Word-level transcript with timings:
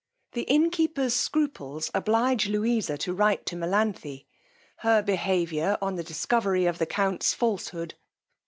_The 0.33 0.45
Innkeepers 0.47 1.13
scruples 1.13 1.91
oblige 1.93 2.47
Louisa 2.47 2.97
to 2.97 3.13
write 3.13 3.45
to 3.45 3.55
Melanthe: 3.55 4.25
her 4.77 5.03
behavior 5.03 5.77
on 5.79 5.93
the 5.95 6.03
discovery 6.03 6.65
of 6.65 6.79
the 6.79 6.87
count's 6.87 7.35
falshood. 7.35 7.93